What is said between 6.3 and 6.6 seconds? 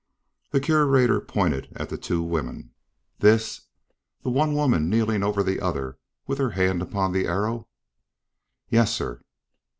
her